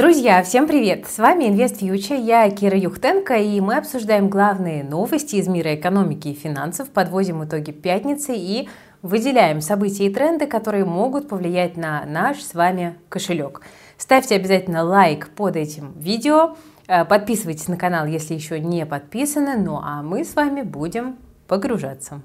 Друзья, 0.00 0.42
всем 0.42 0.66
привет! 0.66 1.06
С 1.06 1.18
вами 1.18 1.48
Инвест 1.48 1.80
Фьючер, 1.80 2.16
я 2.16 2.48
Кира 2.48 2.74
Юхтенко, 2.74 3.34
и 3.34 3.60
мы 3.60 3.76
обсуждаем 3.76 4.30
главные 4.30 4.82
новости 4.82 5.36
из 5.36 5.46
мира 5.46 5.74
экономики 5.74 6.28
и 6.28 6.34
финансов, 6.34 6.88
подводим 6.88 7.44
итоги 7.44 7.70
пятницы 7.70 8.34
и 8.34 8.70
выделяем 9.02 9.60
события 9.60 10.06
и 10.06 10.14
тренды, 10.14 10.46
которые 10.46 10.86
могут 10.86 11.28
повлиять 11.28 11.76
на 11.76 12.06
наш 12.06 12.40
с 12.40 12.54
вами 12.54 12.94
кошелек. 13.10 13.60
Ставьте 13.98 14.36
обязательно 14.36 14.84
лайк 14.84 15.28
под 15.36 15.56
этим 15.56 15.92
видео, 15.98 16.56
э, 16.88 17.04
подписывайтесь 17.04 17.68
на 17.68 17.76
канал, 17.76 18.06
если 18.06 18.32
еще 18.32 18.58
не 18.58 18.86
подписаны, 18.86 19.58
ну 19.58 19.80
а 19.82 20.02
мы 20.02 20.24
с 20.24 20.34
вами 20.34 20.62
будем 20.62 21.18
погружаться. 21.46 22.22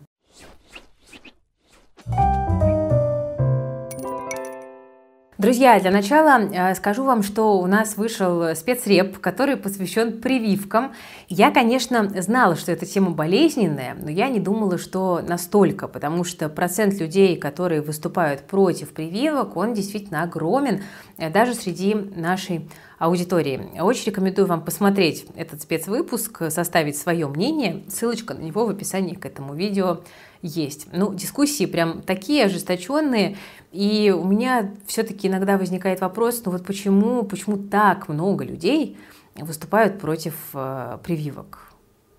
Друзья, 5.38 5.77
для 5.81 5.91
начала 5.91 6.39
э, 6.39 6.75
скажу 6.75 7.04
вам, 7.04 7.21
что 7.21 7.59
у 7.59 7.65
нас 7.68 7.97
вышел 7.97 8.55
спецреп, 8.55 9.20
который 9.20 9.57
посвящен 9.57 10.21
прививкам. 10.21 10.93
Я, 11.27 11.51
конечно, 11.51 12.10
знала, 12.21 12.55
что 12.55 12.71
эта 12.71 12.86
тема 12.86 13.11
болезненная, 13.11 13.97
но 14.01 14.10
я 14.10 14.29
не 14.29 14.39
думала, 14.39 14.77
что 14.77 15.19
настолько, 15.21 15.89
потому 15.89 16.24
что 16.24 16.47
процент 16.47 17.01
людей, 17.01 17.36
которые 17.36 17.82
выступают 17.82 18.47
против 18.47 18.93
прививок, 18.93 19.57
он 19.57 19.74
действительно 19.74 20.24
огромен, 20.24 20.83
э, 21.18 21.29
даже 21.29 21.54
среди 21.54 21.93
нашей 21.93 22.69
аудитории. 22.97 23.77
Очень 23.82 24.11
рекомендую 24.11 24.47
вам 24.47 24.61
посмотреть 24.63 25.25
этот 25.36 25.61
спецвыпуск, 25.61 26.49
составить 26.49 26.97
свое 26.97 27.27
мнение. 27.27 27.83
Ссылочка 27.89 28.36
на 28.36 28.39
него 28.39 28.65
в 28.65 28.69
описании 28.69 29.15
к 29.15 29.25
этому 29.25 29.54
видео 29.54 29.99
есть. 30.45 30.87
Ну, 30.91 31.13
дискуссии 31.13 31.65
прям 31.65 32.02
такие 32.02 32.45
ожесточенные, 32.45 33.38
и 33.72 34.13
у 34.17 34.23
меня 34.23 34.71
все-таки 34.88 35.27
иногда 35.27 35.58
возникает 35.58 36.02
вопрос, 36.02 36.41
ну 36.45 36.52
вот 36.52 36.66
почему, 36.66 37.23
почему 37.23 37.58
так 37.58 38.08
много 38.08 38.45
людей 38.45 38.97
выступают 39.35 39.99
против 39.99 40.35
э, 40.53 40.97
прививок? 41.03 41.74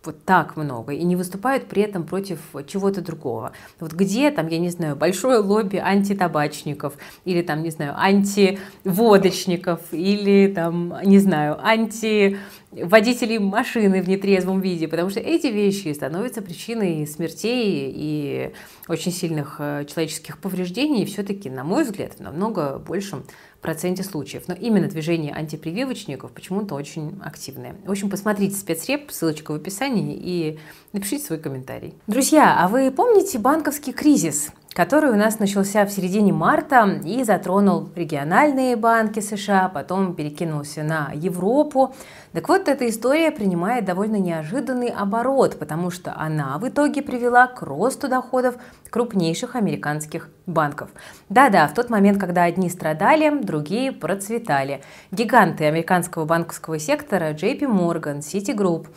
Вот 0.06 0.24
так 0.24 0.56
много 0.56 0.92
и 0.92 1.04
не 1.04 1.16
выступают 1.16 1.66
при 1.66 1.82
этом 1.82 2.04
против 2.04 2.38
чего-то 2.66 3.00
другого. 3.02 3.52
Вот 3.80 3.92
где 3.92 4.30
там, 4.30 4.48
я 4.48 4.58
не 4.58 4.70
знаю, 4.70 4.96
большое 4.96 5.38
лобби 5.38 5.76
антитабачников 5.76 6.94
или 7.24 7.42
там, 7.42 7.62
не 7.62 7.70
знаю, 7.70 7.94
антиводочников 7.98 9.80
или 9.92 10.52
там, 10.54 10.94
не 11.02 11.18
знаю, 11.18 11.58
анти 11.62 12.38
водителей 12.70 13.38
машины 13.38 14.02
в 14.02 14.08
нетрезвом 14.08 14.60
виде, 14.60 14.88
потому 14.88 15.10
что 15.10 15.20
эти 15.20 15.46
вещи 15.46 15.92
становятся 15.92 16.42
причиной 16.42 17.06
смертей 17.06 17.92
и 17.94 18.52
очень 18.88 19.12
сильных 19.12 19.56
э, 19.58 19.84
человеческих 19.86 20.38
повреждений, 20.38 21.06
все-таки, 21.06 21.48
на 21.48 21.64
мой 21.64 21.84
взгляд, 21.84 22.18
намного 22.20 22.78
большем 22.78 23.24
проценте 23.66 24.04
случаев. 24.04 24.44
Но 24.46 24.54
именно 24.54 24.86
движение 24.88 25.34
антипрививочников 25.34 26.30
почему-то 26.30 26.76
очень 26.76 27.18
активное. 27.22 27.74
В 27.84 27.90
общем, 27.90 28.08
посмотрите 28.08 28.54
спецреп, 28.54 29.10
ссылочка 29.10 29.50
в 29.50 29.56
описании, 29.56 30.16
и 30.16 30.58
напишите 30.92 31.24
свой 31.24 31.38
комментарий. 31.38 31.94
Друзья, 32.06 32.56
а 32.58 32.68
вы 32.68 32.92
помните 32.92 33.40
банковский 33.40 33.92
кризис? 33.92 34.50
Который 34.76 35.10
у 35.10 35.16
нас 35.16 35.38
начался 35.38 35.86
в 35.86 35.90
середине 35.90 36.34
марта 36.34 37.00
и 37.02 37.24
затронул 37.24 37.88
региональные 37.96 38.76
банки 38.76 39.20
США, 39.20 39.70
потом 39.72 40.14
перекинулся 40.14 40.82
на 40.82 41.12
Европу. 41.14 41.94
Так 42.32 42.46
вот, 42.50 42.68
эта 42.68 42.86
история 42.86 43.30
принимает 43.30 43.86
довольно 43.86 44.16
неожиданный 44.16 44.88
оборот, 44.88 45.58
потому 45.58 45.90
что 45.90 46.12
она 46.14 46.58
в 46.58 46.68
итоге 46.68 47.00
привела 47.00 47.46
к 47.46 47.62
росту 47.62 48.06
доходов 48.08 48.56
крупнейших 48.90 49.56
американских 49.56 50.28
банков. 50.44 50.90
Да-да, 51.30 51.66
в 51.68 51.72
тот 51.72 51.88
момент, 51.88 52.20
когда 52.20 52.44
одни 52.44 52.68
страдали, 52.68 53.30
другие 53.42 53.92
процветали. 53.92 54.82
Гиганты 55.10 55.64
американского 55.64 56.26
банковского 56.26 56.78
сектора 56.78 57.32
JP 57.32 57.60
Morgan, 57.60 58.18
Citigroup, 58.18 58.88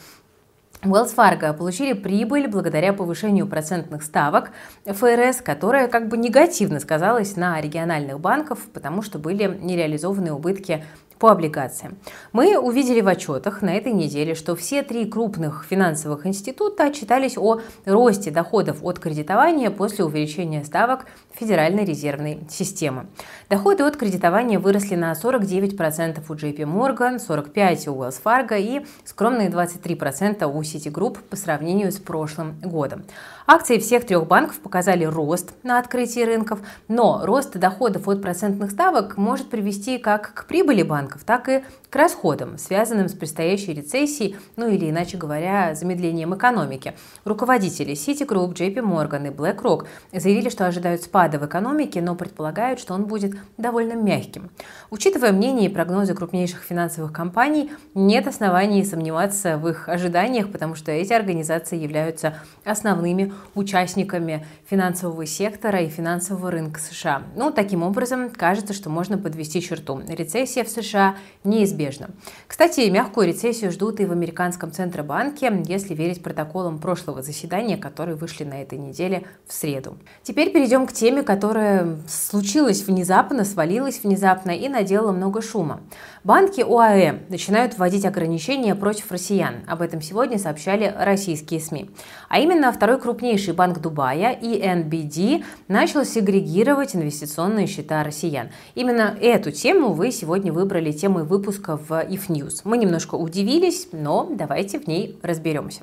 Wells 0.83 1.13
Fargo 1.13 1.53
получили 1.53 1.91
прибыль 1.91 2.47
благодаря 2.47 2.93
повышению 2.93 3.47
процентных 3.47 4.01
ставок 4.01 4.51
ФРС, 4.85 5.41
которая 5.41 5.89
как 5.89 6.07
бы 6.07 6.17
негативно 6.17 6.79
сказалась 6.79 7.35
на 7.35 7.59
региональных 7.59 8.21
банков, 8.21 8.59
потому 8.73 9.01
что 9.01 9.19
были 9.19 9.59
нереализованы 9.61 10.31
убытки 10.31 10.85
по 11.19 11.31
облигациям. 11.31 11.97
Мы 12.31 12.57
увидели 12.57 13.01
в 13.01 13.07
отчетах 13.07 13.61
на 13.61 13.75
этой 13.75 13.91
неделе, 13.91 14.33
что 14.35 14.55
все 14.55 14.81
три 14.83 15.05
крупных 15.05 15.65
финансовых 15.69 16.25
института 16.25 16.85
отчитались 16.85 17.37
о 17.37 17.59
росте 17.85 18.31
доходов 18.31 18.77
от 18.81 18.99
кредитования 18.99 19.69
после 19.69 20.05
увеличения 20.05 20.63
ставок 20.63 21.05
Федеральной 21.33 21.85
резервной 21.85 22.39
системы. 22.49 23.07
Доходы 23.49 23.83
от 23.83 23.97
кредитования 23.97 24.59
выросли 24.59 24.95
на 24.95 25.11
49% 25.11 26.23
у 26.27 26.33
JP 26.33 26.57
Morgan, 26.57 27.17
45% 27.17 27.89
у 27.89 28.01
Wells 28.01 28.21
Fargo 28.23 28.59
и 28.59 28.85
скромные 29.03 29.49
23% 29.49 30.45
у 30.45 30.61
Citigroup 30.61 31.19
по 31.29 31.35
сравнению 31.35 31.91
с 31.91 31.97
прошлым 31.97 32.59
годом. 32.61 33.03
Акции 33.45 33.79
всех 33.79 34.05
трех 34.05 34.27
банков 34.27 34.59
показали 34.59 35.05
рост 35.05 35.53
на 35.63 35.79
открытии 35.79 36.21
рынков, 36.21 36.59
но 36.87 37.21
рост 37.23 37.57
доходов 37.57 38.07
от 38.07 38.21
процентных 38.21 38.71
ставок 38.71 39.17
может 39.17 39.49
привести 39.49 39.97
как 39.97 40.33
к 40.33 40.45
прибыли 40.45 40.83
банков, 41.09 41.23
так 41.23 41.49
и 41.49 41.63
к 41.89 41.95
расходам, 41.95 42.57
связанным 42.57 43.09
с 43.09 43.13
предстоящей 43.13 43.73
рецессией, 43.73 44.35
ну 44.55 44.67
или 44.67 44.89
иначе 44.89 45.17
говоря, 45.17 45.73
замедлением 45.73 46.35
экономики. 46.35 46.93
Руководители 47.25 47.93
Citigroup, 47.93 48.53
JP 48.53 48.75
Morgan 48.75 49.27
и 49.27 49.31
BlackRock 49.31 49.87
заявили, 50.13 50.49
что 50.49 50.67
ожидают 50.67 51.01
спада 51.01 51.39
в 51.39 51.45
экономике, 51.45 52.01
но 52.01 52.15
предполагают, 52.15 52.79
что 52.79 52.93
он 52.93 53.05
будет 53.05 53.35
довольно 53.57 53.93
мягким. 53.93 54.49
Учитывая 54.91 55.31
мнение 55.31 55.69
и 55.69 55.73
прогнозы 55.73 56.13
крупнейших 56.13 56.61
финансовых 56.61 57.11
компаний, 57.11 57.71
нет 57.95 58.27
оснований 58.27 58.85
сомневаться 58.85 59.57
в 59.57 59.67
их 59.67 59.89
ожиданиях, 59.89 60.51
потому 60.51 60.75
что 60.75 60.91
эти 60.91 61.13
организации 61.13 61.77
являются 61.77 62.35
основными 62.63 63.33
участниками 63.55 64.45
финансового 64.69 65.25
сектора 65.25 65.81
и 65.81 65.89
финансового 65.89 66.51
рынка 66.51 66.79
США. 66.79 67.23
Ну, 67.35 67.51
таким 67.51 67.81
образом, 67.81 68.29
кажется, 68.29 68.73
что 68.73 68.89
можно 68.89 69.17
подвести 69.17 69.61
черту. 69.61 70.01
Рецессия 70.07 70.63
в 70.63 70.69
США 70.69 70.98
неизбежна. 71.43 72.09
Кстати, 72.47 72.89
мягкую 72.89 73.27
рецессию 73.27 73.71
ждут 73.71 73.99
и 73.99 74.05
в 74.05 74.11
американском 74.11 74.71
Центробанке, 74.71 75.63
если 75.65 75.93
верить 75.93 76.21
протоколам 76.21 76.79
прошлого 76.79 77.21
заседания, 77.21 77.77
которые 77.77 78.15
вышли 78.15 78.43
на 78.43 78.61
этой 78.61 78.77
неделе 78.77 79.23
в 79.47 79.53
среду. 79.53 79.97
Теперь 80.23 80.51
перейдем 80.51 80.85
к 80.85 80.93
теме, 80.93 81.23
которая 81.23 81.97
случилась 82.07 82.81
внезапно, 82.83 83.45
свалилась 83.45 84.03
внезапно 84.03 84.51
и 84.51 84.67
наделала 84.67 85.11
много 85.11 85.41
шума. 85.41 85.79
Банки 86.23 86.61
ОАЭ 86.61 87.19
начинают 87.29 87.77
вводить 87.77 88.05
ограничения 88.05 88.75
против 88.75 89.11
россиян. 89.11 89.63
Об 89.67 89.81
этом 89.81 90.01
сегодня 90.01 90.37
сообщали 90.37 90.93
российские 90.97 91.61
СМИ. 91.61 91.89
А 92.27 92.39
именно, 92.39 92.71
второй 92.73 92.99
крупнейший 92.99 93.53
банк 93.53 93.79
Дубая, 93.79 94.37
ENBD, 94.41 95.43
начал 95.67 96.03
сегрегировать 96.03 96.95
инвестиционные 96.95 97.67
счета 97.67 98.03
россиян. 98.03 98.49
Именно 98.75 99.17
эту 99.21 99.51
тему 99.51 99.93
вы 99.93 100.11
сегодня 100.11 100.51
выбрали 100.51 100.88
темой 100.93 101.23
выпуска 101.23 101.77
в 101.77 101.91
IF 101.91 102.27
News. 102.27 102.61
Мы 102.63 102.77
немножко 102.77 103.15
удивились, 103.15 103.89
но 103.91 104.27
давайте 104.29 104.79
в 104.79 104.87
ней 104.87 105.17
разберемся. 105.21 105.81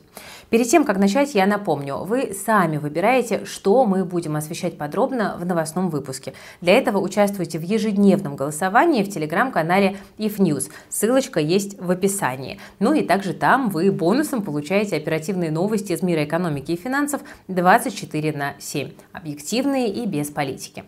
Перед 0.50 0.68
тем, 0.68 0.84
как 0.84 0.98
начать, 0.98 1.34
я 1.34 1.46
напомню, 1.46 2.04
вы 2.04 2.32
сами 2.32 2.76
выбираете, 2.76 3.44
что 3.44 3.84
мы 3.84 4.04
будем 4.04 4.36
освещать 4.36 4.78
подробно 4.78 5.36
в 5.40 5.44
новостном 5.44 5.90
выпуске. 5.90 6.34
Для 6.60 6.74
этого 6.78 6.98
участвуйте 6.98 7.58
в 7.58 7.62
ежедневном 7.62 8.36
голосовании 8.36 9.02
в 9.02 9.08
телеграм-канале 9.08 9.96
If 10.18 10.36
News. 10.38 10.70
Ссылочка 10.88 11.40
есть 11.40 11.80
в 11.80 11.90
описании. 11.90 12.60
Ну 12.78 12.94
и 12.94 13.02
также 13.02 13.32
там 13.32 13.70
вы 13.70 13.90
бонусом 13.90 14.42
получаете 14.42 14.96
оперативные 14.96 15.50
новости 15.50 15.92
из 15.92 16.02
мира 16.02 16.24
экономики 16.24 16.72
и 16.72 16.76
финансов 16.76 17.22
24 17.48 18.32
на 18.32 18.54
7. 18.58 18.92
Объективные 19.12 19.88
и 19.88 20.06
без 20.06 20.30
политики. 20.30 20.84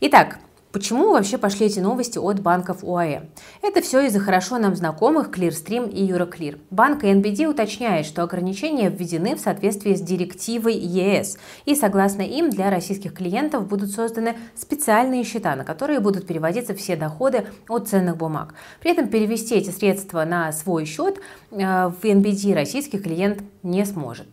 Итак, 0.00 0.38
Почему 0.70 1.12
вообще 1.12 1.38
пошли 1.38 1.66
эти 1.66 1.80
новости 1.80 2.18
от 2.18 2.40
банков 2.40 2.84
УАЭ? 2.84 3.22
Это 3.62 3.80
все 3.80 4.04
из-за 4.06 4.20
хорошо 4.20 4.58
нам 4.58 4.76
знакомых 4.76 5.30
Clearstream 5.30 5.90
и 5.90 6.06
Euroclear. 6.06 6.58
Банк 6.70 7.04
NBD 7.04 7.46
уточняет, 7.46 8.04
что 8.04 8.22
ограничения 8.22 8.90
введены 8.90 9.34
в 9.34 9.40
соответствии 9.40 9.94
с 9.94 10.02
директивой 10.02 10.74
ЕС, 10.74 11.38
и 11.64 11.74
согласно 11.74 12.20
им 12.20 12.50
для 12.50 12.68
российских 12.68 13.14
клиентов 13.14 13.66
будут 13.66 13.92
созданы 13.92 14.36
специальные 14.54 15.24
счета, 15.24 15.56
на 15.56 15.64
которые 15.64 16.00
будут 16.00 16.26
переводиться 16.26 16.74
все 16.74 16.96
доходы 16.96 17.46
от 17.66 17.88
ценных 17.88 18.18
бумаг. 18.18 18.52
При 18.80 18.90
этом 18.90 19.08
перевести 19.08 19.54
эти 19.54 19.70
средства 19.70 20.26
на 20.26 20.52
свой 20.52 20.84
счет 20.84 21.18
э, 21.50 21.56
в 21.56 22.04
NBD 22.04 22.52
российский 22.52 22.98
клиент 22.98 23.42
не 23.62 23.86
сможет. 23.86 24.26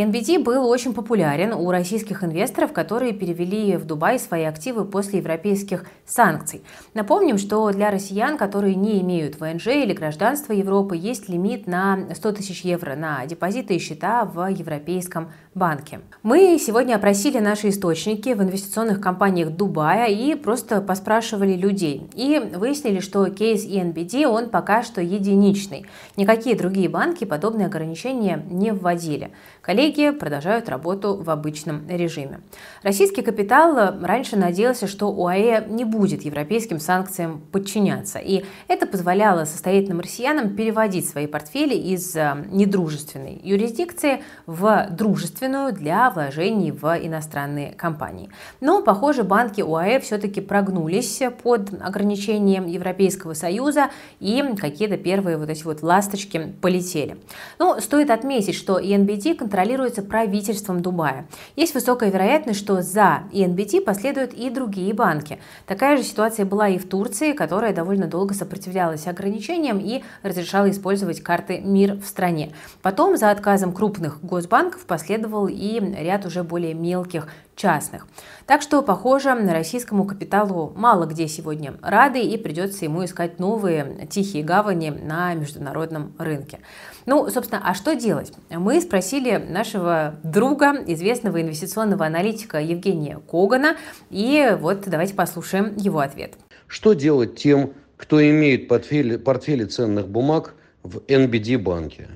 NBD 0.00 0.38
был 0.38 0.68
очень 0.68 0.94
популярен 0.94 1.52
у 1.52 1.70
российских 1.70 2.22
инвесторов, 2.22 2.72
которые 2.72 3.12
перевели 3.12 3.76
в 3.76 3.84
Дубай 3.84 4.18
свои 4.18 4.44
активы 4.44 4.84
после 4.84 5.18
европейских 5.18 5.86
санкций. 6.06 6.62
Напомним, 6.94 7.36
что 7.36 7.70
для 7.72 7.90
россиян, 7.90 8.38
которые 8.38 8.74
не 8.76 9.00
имеют 9.00 9.40
ВНЖ 9.40 9.66
или 9.68 9.92
гражданства 9.92 10.52
Европы, 10.52 10.96
есть 10.96 11.28
лимит 11.28 11.66
на 11.66 12.14
100 12.14 12.32
тысяч 12.32 12.62
евро 12.62 12.94
на 12.94 13.26
депозиты 13.26 13.74
и 13.74 13.78
счета 13.80 14.24
в 14.24 14.46
Европейском 14.46 15.32
банке. 15.54 16.00
Мы 16.22 16.58
сегодня 16.60 16.94
опросили 16.94 17.38
наши 17.38 17.70
источники 17.70 18.34
в 18.34 18.42
инвестиционных 18.42 19.00
компаниях 19.00 19.50
Дубая 19.50 20.06
и 20.06 20.36
просто 20.36 20.80
поспрашивали 20.80 21.54
людей. 21.54 22.08
И 22.14 22.38
выяснили, 22.54 23.00
что 23.00 23.26
кейс 23.30 23.66
ENBD, 23.66 24.26
он 24.26 24.50
пока 24.50 24.82
что 24.82 25.00
единичный. 25.00 25.86
Никакие 26.16 26.54
другие 26.56 26.88
банки 26.88 27.24
подобные 27.24 27.66
ограничения 27.66 28.44
не 28.48 28.72
вводили. 28.72 29.32
Коллеги 29.60 29.87
продолжают 30.12 30.68
работу 30.68 31.14
в 31.16 31.30
обычном 31.30 31.88
режиме. 31.88 32.40
Российский 32.82 33.22
капитал 33.22 33.96
раньше 34.02 34.36
надеялся, 34.36 34.86
что 34.86 35.06
УАЭ 35.06 35.66
не 35.68 35.84
будет 35.84 36.22
европейским 36.22 36.80
санкциям 36.80 37.40
подчиняться. 37.52 38.18
И 38.18 38.44
это 38.68 38.86
позволяло 38.86 39.44
состоятельным 39.44 40.00
россиянам 40.00 40.54
переводить 40.54 41.08
свои 41.08 41.26
портфели 41.26 41.74
из 41.74 42.14
э, 42.14 42.44
недружественной 42.50 43.40
юрисдикции 43.42 44.22
в 44.46 44.88
дружественную 44.90 45.72
для 45.72 46.10
вложений 46.10 46.72
в 46.72 46.84
иностранные 47.02 47.72
компании. 47.72 48.30
Но, 48.60 48.82
похоже, 48.82 49.24
банки 49.24 49.60
УАЭ 49.62 50.00
все-таки 50.00 50.40
прогнулись 50.40 51.22
под 51.42 51.70
ограничением 51.80 52.66
Европейского 52.66 53.34
Союза 53.34 53.90
и 54.20 54.42
какие-то 54.56 54.96
первые 54.96 55.36
вот 55.36 55.48
эти 55.48 55.64
вот 55.64 55.82
ласточки 55.82 56.52
полетели. 56.60 57.18
Но 57.58 57.80
стоит 57.80 58.10
отметить, 58.10 58.54
что 58.54 58.78
ENBD 58.78 59.34
контролируется 59.68 60.02
правительством 60.02 60.80
Дубая. 60.80 61.26
Есть 61.54 61.74
высокая 61.74 62.10
вероятность, 62.10 62.58
что 62.58 62.80
за 62.80 63.24
ENBD 63.32 63.82
последуют 63.82 64.32
и 64.32 64.48
другие 64.48 64.94
банки. 64.94 65.38
Такая 65.66 65.98
же 65.98 66.04
ситуация 66.04 66.46
была 66.46 66.68
и 66.68 66.78
в 66.78 66.88
Турции, 66.88 67.32
которая 67.32 67.74
довольно 67.74 68.06
долго 68.06 68.32
сопротивлялась 68.32 69.06
ограничениям 69.06 69.78
и 69.78 70.02
разрешала 70.22 70.70
использовать 70.70 71.20
карты 71.22 71.60
МИР 71.60 71.96
в 71.96 72.06
стране. 72.06 72.52
Потом 72.80 73.18
за 73.18 73.30
отказом 73.30 73.74
крупных 73.74 74.24
госбанков 74.24 74.86
последовал 74.86 75.48
и 75.48 75.80
ряд 75.80 76.24
уже 76.24 76.42
более 76.42 76.72
мелких 76.72 77.28
частных. 77.58 78.06
Так 78.46 78.62
что, 78.62 78.82
похоже, 78.82 79.34
российскому 79.34 80.06
капиталу 80.06 80.72
мало 80.76 81.04
где 81.04 81.28
сегодня 81.28 81.74
рады 81.82 82.22
и 82.22 82.38
придется 82.38 82.84
ему 82.84 83.04
искать 83.04 83.38
новые 83.38 84.06
тихие 84.08 84.44
гавани 84.44 84.90
на 84.90 85.34
международном 85.34 86.14
рынке. 86.18 86.60
Ну, 87.04 87.28
собственно, 87.28 87.60
а 87.64 87.74
что 87.74 87.94
делать? 87.94 88.32
Мы 88.48 88.80
спросили 88.80 89.36
нашего 89.36 90.14
друга, 90.22 90.82
известного 90.86 91.42
инвестиционного 91.42 92.06
аналитика 92.06 92.58
Евгения 92.60 93.18
Когана, 93.28 93.76
и 94.10 94.56
вот 94.60 94.84
давайте 94.86 95.14
послушаем 95.14 95.74
его 95.76 95.98
ответ. 95.98 96.34
Что 96.66 96.92
делать 96.92 97.36
тем, 97.36 97.72
кто 97.96 98.22
имеет 98.22 98.68
портфели, 98.68 99.16
портфели 99.16 99.64
ценных 99.64 100.08
бумаг 100.08 100.54
в 100.82 100.98
NBD 100.98 101.58
банке? 101.58 102.08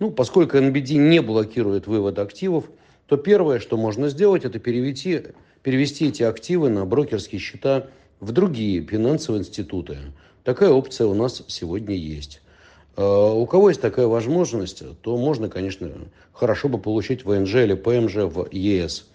Ну, 0.00 0.10
поскольку 0.10 0.56
NBD 0.56 0.96
не 0.96 1.20
блокирует 1.20 1.86
вывод 1.86 2.18
активов, 2.18 2.64
то 3.06 3.16
первое, 3.16 3.58
что 3.58 3.76
можно 3.76 4.08
сделать, 4.08 4.44
это 4.44 4.58
перевести, 4.58 5.22
перевести 5.62 6.08
эти 6.08 6.22
активы 6.22 6.70
на 6.70 6.84
брокерские 6.84 7.40
счета 7.40 7.86
в 8.20 8.32
другие 8.32 8.82
финансовые 8.82 9.40
институты. 9.40 9.98
Такая 10.44 10.70
опция 10.70 11.06
у 11.06 11.14
нас 11.14 11.42
сегодня 11.48 11.94
есть. 11.94 12.40
А, 12.96 13.32
у 13.32 13.46
кого 13.46 13.68
есть 13.68 13.80
такая 13.80 14.06
возможность, 14.06 14.82
то 15.02 15.16
можно, 15.16 15.48
конечно, 15.48 15.90
хорошо 16.32 16.68
бы 16.68 16.78
получить 16.78 17.24
ВНЖ 17.24 17.56
или 17.56 17.74
ПМЖ 17.74 18.16
в 18.16 18.48
ЕС. 18.50 19.06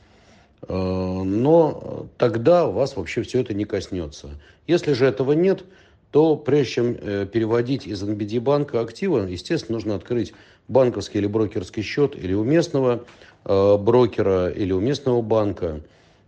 А, 0.63 1.23
но 1.23 2.07
тогда 2.17 2.67
вас 2.67 2.95
вообще 2.95 3.21
все 3.23 3.41
это 3.41 3.53
не 3.53 3.65
коснется. 3.65 4.29
Если 4.67 4.93
же 4.93 5.05
этого 5.05 5.33
нет, 5.33 5.63
то 6.11 6.35
прежде 6.35 6.73
чем 6.73 6.97
э, 6.99 7.27
переводить 7.31 7.85
из 7.85 8.01
NBD 8.01 8.39
банка 8.39 8.79
активы, 8.79 9.29
естественно, 9.29 9.75
нужно 9.75 9.95
открыть 9.95 10.33
банковский 10.67 11.19
или 11.19 11.27
брокерский 11.27 11.83
счет 11.83 12.15
или 12.15 12.33
у 12.33 12.43
местного 12.43 12.95
э, 12.95 13.36
брокера, 13.47 14.49
или 14.49 14.73
у 14.73 14.79
местного 14.79 15.21
банка, 15.21 15.81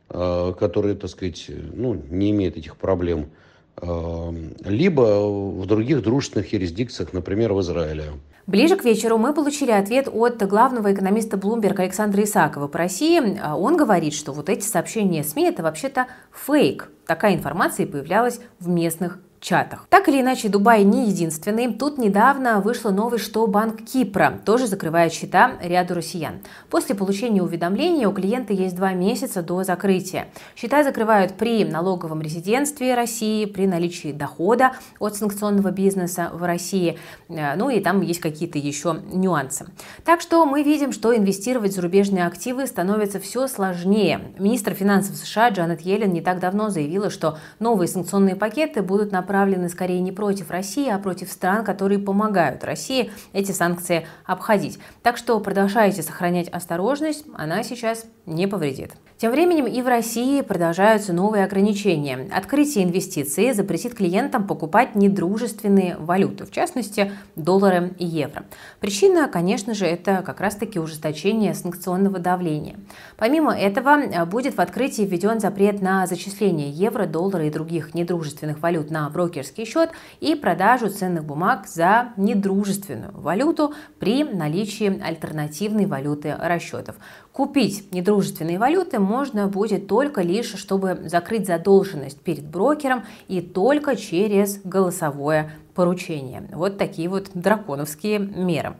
э, 0.09 0.53
который, 0.59 0.95
так 0.95 1.09
сказать, 1.09 1.49
ну, 1.73 2.01
не 2.09 2.31
имеет 2.31 2.57
этих 2.57 2.77
проблем– 2.77 3.27
Эм, 3.81 4.55
либо 4.65 5.01
в 5.01 5.65
других 5.65 6.01
дружественных 6.01 6.51
юрисдикциях, 6.51 7.13
например, 7.13 7.53
в 7.53 7.61
Израиле. 7.61 8.05
Ближе 8.45 8.75
к 8.75 8.83
вечеру 8.83 9.17
мы 9.17 9.33
получили 9.33 9.71
ответ 9.71 10.09
от 10.11 10.41
главного 10.47 10.91
экономиста 10.91 11.37
Bloomberg 11.37 11.79
Александра 11.79 12.23
Исакова 12.23 12.67
по 12.67 12.77
России. 12.79 13.21
Он 13.53 13.77
говорит, 13.77 14.13
что 14.13 14.33
вот 14.33 14.49
эти 14.49 14.65
сообщения 14.65 15.23
СМИ– 15.23 15.43
это 15.49 15.63
вообще-то 15.63 16.07
фейк. 16.33 16.89
Такая 17.05 17.35
информация 17.35 17.85
появлялась 17.85 18.41
в 18.59 18.67
местных 18.67 19.19
чатах. 19.39 19.87
Так 19.89 20.09
или 20.09 20.21
иначе, 20.21 20.49
Дубай 20.49 20.83
не 20.83 21.07
единственный. 21.09 21.73
Тут 21.73 21.97
недавно 21.97 22.59
вышло 22.59 22.91
новость, 22.91 23.25
что 23.25 23.47
Банк 23.47 23.83
Кипра 23.83 24.39
тоже 24.45 24.67
закрывает 24.67 25.13
счета 25.13 25.53
ряду 25.61 25.93
россиян. 25.93 26.39
После 26.69 26.95
получения 26.95 27.41
уведомления 27.41 28.07
у 28.07 28.13
клиента 28.13 28.53
есть 28.53 28.75
два 28.75 28.93
месяца 28.93 29.41
до 29.41 29.63
закрытия. 29.63 30.27
Счета 30.55 30.83
закрывают 30.83 31.33
при 31.33 31.63
налоговом 31.65 32.21
резидентстве 32.21 32.95
России, 32.95 33.45
при 33.45 33.65
наличии 33.65 34.11
дохода 34.11 34.73
от 34.99 35.15
санкционного 35.15 35.71
бизнеса 35.71 36.29
в 36.33 36.43
России. 36.43 36.97
Э, 37.29 37.55
ну 37.55 37.69
и 37.69 37.79
там 37.79 38.01
есть 38.01 38.19
какие-то 38.19 38.57
еще 38.57 38.97
нюансы. 39.11 39.67
Так 40.03 40.21
что 40.21 40.45
мы 40.45 40.63
видим, 40.63 40.91
что 40.91 41.15
инвестировать 41.15 41.71
в 41.71 41.75
зарубежные 41.75 42.25
активы 42.25 42.67
становится 42.67 43.19
все 43.19 43.47
сложнее. 43.47 44.33
Министр 44.37 44.73
финансов 44.73 45.15
США 45.15 45.49
Джанет 45.49 45.81
Йеллен 45.81 46.11
не 46.11 46.21
так 46.21 46.39
давно 46.39 46.69
заявила, 46.69 47.09
что 47.09 47.37
новые 47.59 47.87
санкционные 47.87 48.35
пакеты 48.35 48.81
будут 48.81 49.11
направлены 49.11 49.28
направлены 49.29 49.69
скорее 49.69 49.99
не 50.01 50.11
против 50.11 50.49
России, 50.49 50.89
а 50.89 50.97
против 50.97 51.31
стран, 51.31 51.63
которые 51.63 51.99
помогают 51.99 52.63
России 52.63 53.11
эти 53.31 53.51
санкции 53.51 54.07
обходить. 54.25 54.79
Так 55.03 55.17
что 55.17 55.39
продолжайте 55.39 56.01
сохранять 56.01 56.49
осторожность, 56.49 57.25
она 57.35 57.61
сейчас 57.61 58.05
не 58.25 58.47
повредит. 58.47 58.93
Тем 59.19 59.33
временем 59.33 59.67
и 59.67 59.81
в 59.81 59.87
России 59.89 60.39
продолжаются 60.39 61.11
новые 61.11 61.43
ограничения. 61.43 62.29
Открытие 62.31 62.85
инвестиций 62.85 63.51
запретит 63.51 63.93
клиентам 63.93 64.47
покупать 64.47 64.95
недружественные 64.95 65.97
валюты, 65.97 66.45
в 66.45 66.51
частности, 66.51 67.11
доллары 67.35 67.93
и 67.99 68.05
евро. 68.05 68.45
Причина, 68.79 69.27
конечно 69.27 69.73
же, 69.73 69.85
это 69.85 70.23
как 70.25 70.39
раз-таки 70.39 70.79
ужесточение 70.79 71.53
санкционного 71.53 72.19
давления. 72.19 72.77
Помимо 73.17 73.53
этого, 73.53 74.25
будет 74.25 74.55
в 74.55 74.61
открытии 74.61 75.01
введен 75.01 75.41
запрет 75.41 75.81
на 75.81 76.07
зачисление 76.07 76.69
евро, 76.69 77.05
доллара 77.05 77.45
и 77.45 77.51
других 77.51 77.93
недружественных 77.93 78.61
валют 78.61 78.89
на 78.89 79.09
брокерский 79.09 79.65
счет 79.65 79.89
и 80.21 80.33
продажу 80.33 80.87
ценных 80.87 81.25
бумаг 81.25 81.67
за 81.67 82.13
недружественную 82.15 83.11
валюту 83.11 83.73
при 83.99 84.23
наличии 84.23 84.97
альтернативной 85.03 85.87
валюты 85.87 86.33
расчетов. 86.39 86.95
Купить 87.39 87.93
недружественные 87.93 88.59
валюты 88.59 88.99
можно 88.99 89.47
будет 89.47 89.87
только 89.87 90.21
лишь, 90.21 90.55
чтобы 90.55 90.99
закрыть 91.05 91.47
задолженность 91.47 92.19
перед 92.19 92.43
брокером 92.43 93.05
и 93.29 93.39
только 93.39 93.95
через 93.95 94.59
голосовое 94.65 95.53
поручение. 95.73 96.49
Вот 96.51 96.77
такие 96.77 97.07
вот 97.07 97.29
драконовские 97.33 98.19
меры. 98.19 98.75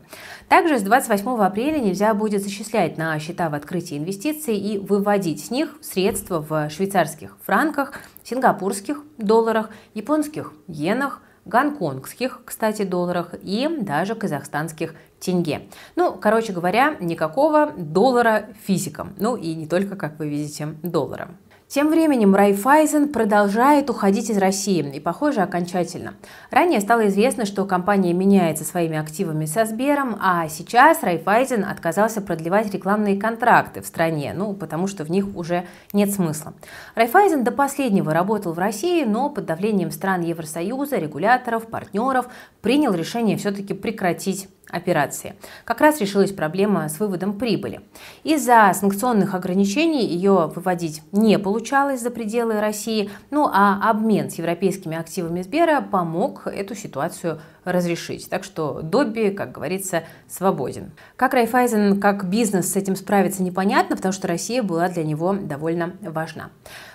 Также 0.50 0.78
с 0.78 0.82
28 0.82 1.42
апреля 1.42 1.78
нельзя 1.78 2.12
будет 2.12 2.42
зачислять 2.42 2.98
на 2.98 3.18
счета 3.18 3.48
в 3.48 3.54
открытии 3.54 3.96
инвестиций 3.96 4.58
и 4.58 4.76
выводить 4.76 5.42
с 5.42 5.50
них 5.50 5.78
средства 5.80 6.44
в 6.46 6.68
швейцарских 6.68 7.38
франках, 7.40 7.94
сингапурских 8.24 9.02
долларах, 9.16 9.70
японских 9.94 10.52
иенах, 10.68 11.22
гонконгских, 11.44 12.42
кстати, 12.44 12.82
долларах 12.82 13.34
и 13.42 13.68
даже 13.80 14.14
казахстанских 14.14 14.94
тенге. 15.20 15.62
Ну, 15.96 16.12
короче 16.12 16.52
говоря, 16.52 16.96
никакого 17.00 17.72
доллара 17.76 18.48
физикам. 18.66 19.14
Ну 19.18 19.36
и 19.36 19.54
не 19.54 19.66
только, 19.66 19.96
как 19.96 20.18
вы 20.18 20.28
видите, 20.28 20.74
доллара. 20.82 21.30
Тем 21.72 21.88
временем 21.88 22.34
Райфайзен 22.34 23.10
продолжает 23.10 23.90
уходить 23.90 24.28
из 24.28 24.38
России, 24.38 24.84
и, 24.92 24.98
похоже, 24.98 25.42
окончательно. 25.42 26.14
Ранее 26.50 26.80
стало 26.80 27.06
известно, 27.06 27.46
что 27.46 27.64
компания 27.64 28.12
меняется 28.12 28.64
своими 28.64 28.98
активами 28.98 29.44
со 29.44 29.64
Сбером, 29.64 30.18
а 30.20 30.48
сейчас 30.48 31.04
Райфайзен 31.04 31.64
отказался 31.64 32.22
продлевать 32.22 32.74
рекламные 32.74 33.16
контракты 33.20 33.82
в 33.82 33.86
стране, 33.86 34.34
ну, 34.36 34.52
потому 34.52 34.88
что 34.88 35.04
в 35.04 35.12
них 35.12 35.36
уже 35.36 35.64
нет 35.92 36.10
смысла. 36.10 36.54
Райфайзен 36.96 37.44
до 37.44 37.52
последнего 37.52 38.12
работал 38.12 38.52
в 38.52 38.58
России, 38.58 39.04
но 39.04 39.30
под 39.30 39.46
давлением 39.46 39.92
стран 39.92 40.22
Евросоюза, 40.22 40.96
регуляторов, 40.96 41.68
партнеров 41.68 42.26
принял 42.62 42.92
решение 42.94 43.36
все-таки 43.36 43.74
прекратить 43.74 44.48
операции. 44.70 45.34
Как 45.64 45.80
раз 45.80 46.00
решилась 46.00 46.32
проблема 46.32 46.88
с 46.88 46.98
выводом 47.00 47.38
прибыли. 47.38 47.80
Из-за 48.24 48.72
санкционных 48.74 49.34
ограничений 49.34 50.06
ее 50.06 50.50
выводить 50.54 51.02
не 51.12 51.38
получалось 51.38 52.00
за 52.00 52.10
пределы 52.10 52.60
России, 52.60 53.10
ну 53.30 53.48
а 53.52 53.90
обмен 53.90 54.30
с 54.30 54.34
европейскими 54.34 54.96
активами 54.96 55.42
Сбера 55.42 55.80
помог 55.80 56.46
эту 56.46 56.74
ситуацию 56.74 57.40
разрешить. 57.64 58.28
Так 58.28 58.44
что 58.44 58.80
Добби, 58.82 59.30
как 59.30 59.52
говорится, 59.52 60.04
свободен. 60.28 60.92
Как 61.16 61.34
Райфайзен, 61.34 62.00
как 62.00 62.28
бизнес 62.28 62.72
с 62.72 62.76
этим 62.76 62.96
справится, 62.96 63.42
непонятно, 63.42 63.96
потому 63.96 64.12
что 64.12 64.28
Россия 64.28 64.62
была 64.62 64.88
для 64.88 65.04
него 65.04 65.32
довольно 65.32 65.94
важна. 66.00 66.50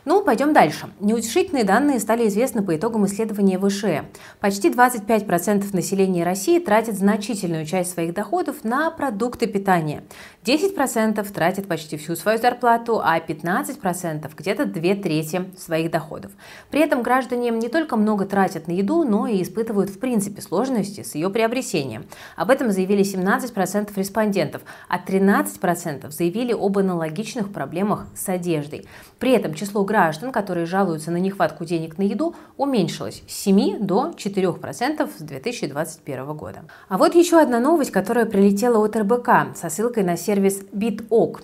Ну, 0.06 0.24
пойдем 0.24 0.54
дальше. 0.54 0.90
Неутешительные 1.00 1.64
данные 1.64 2.00
стали 2.00 2.28
известны 2.28 2.62
по 2.62 2.76
итогам 2.76 3.06
исследования 3.06 3.60
ВШЭ. 3.60 4.06
Почти 4.40 4.70
25% 4.70 5.76
населения 5.76 6.24
России 6.24 6.60
тратит 6.60 6.96
значительную 6.96 7.66
часть 7.66 7.94
своих 7.94 8.14
доходов 8.14 8.64
на 8.64 8.92
продукты 8.92 9.48
питания. 9.48 10.04
10% 10.44 11.32
тратит 11.34 11.68
почти 11.68 11.98
всю 11.98 12.16
свою 12.16 12.38
зарплату, 12.38 13.02
а 13.04 13.20
15% 13.20 14.30
где-то 14.38 14.66
две 14.66 14.96
трети 14.96 15.46
своих 15.58 15.90
доходов. 15.90 16.32
При 16.70 16.82
этом 16.82 17.02
граждане 17.02 17.50
не 17.50 17.70
только 17.70 17.96
много 17.96 18.26
тратят 18.26 18.68
на 18.68 18.72
еду, 18.72 19.04
но 19.04 19.28
и 19.28 19.42
испытывают 19.42 19.90
в 19.90 20.00
принципе 20.00 20.42
сложности 20.42 20.55
с 21.04 21.16
ее 21.16 21.30
приобретением. 21.30 22.06
Об 22.36 22.50
этом 22.50 22.72
заявили 22.72 23.04
17% 23.04 23.92
респондентов, 23.96 24.62
а 24.88 25.00
13% 25.00 26.10
заявили 26.12 26.54
об 26.54 26.78
аналогичных 26.78 27.52
проблемах 27.52 28.08
с 28.16 28.30
одеждой. 28.30 28.86
При 29.20 29.32
этом 29.32 29.54
число 29.54 29.84
граждан, 29.84 30.32
которые 30.32 30.66
жалуются 30.66 31.12
на 31.12 31.18
нехватку 31.18 31.66
денег 31.66 31.98
на 31.98 32.04
еду, 32.04 32.36
уменьшилось 32.58 33.24
с 33.28 33.34
7 33.34 33.80
до 33.80 34.14
4% 34.16 35.10
с 35.18 35.22
2021 35.22 36.26
года. 36.34 36.64
А 36.88 36.98
вот 36.98 37.16
еще 37.16 37.40
одна 37.40 37.60
новость, 37.60 37.92
которая 37.92 38.26
прилетела 38.26 38.84
от 38.84 38.96
РБК 38.96 39.56
со 39.56 39.70
ссылкой 39.70 40.04
на 40.04 40.18
сервис 40.18 40.62
BitOk. 40.72 41.42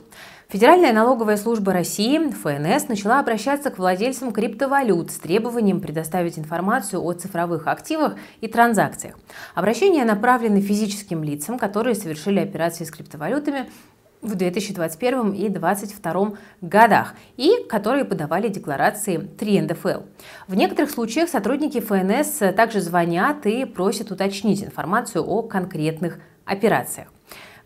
Федеральная 0.52 0.92
налоговая 0.92 1.38
служба 1.38 1.72
России, 1.72 2.30
ФНС, 2.30 2.90
начала 2.90 3.22
обращаться 3.22 3.70
к 3.70 3.78
владельцам 3.78 4.34
криптовалют 4.34 5.10
с 5.10 5.16
требованием 5.16 5.80
предоставить 5.80 6.38
информацию 6.38 7.02
о 7.02 7.14
цифровых 7.14 7.68
активах 7.68 8.16
и 8.42 8.50
транзакциях. 8.50 9.18
Обращения 9.56 10.04
направлены 10.04 10.60
физическим 10.60 11.24
лицам, 11.24 11.58
которые 11.58 11.96
совершили 11.96 12.42
операции 12.42 12.84
с 12.84 12.92
криптовалютами 12.92 13.70
в 14.22 14.36
2021 14.36 15.32
и 15.32 15.48
2022 15.48 16.34
годах 16.60 17.14
и 17.38 17.64
которые 17.70 18.04
подавали 18.04 18.50
декларации 18.50 19.20
3 19.20 19.62
НДФЛ. 19.62 20.02
В 20.50 20.56
некоторых 20.56 20.92
случаях 20.92 21.30
сотрудники 21.30 21.80
ФНС 21.80 22.40
также 22.58 22.82
звонят 22.82 23.46
и 23.46 23.64
просят 23.64 24.12
уточнить 24.12 24.66
информацию 24.66 25.24
о 25.26 25.44
конкретных 25.44 26.20
операциях. 26.44 27.08